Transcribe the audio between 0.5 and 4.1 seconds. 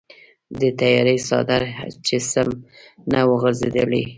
د تیارې څادر چې سم نه وغوړیدلی و.